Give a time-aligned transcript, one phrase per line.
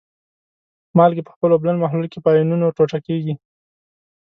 [0.97, 3.33] مالګې په خپل اوبلن محلول کې په آیونونو ټوټه کیږي.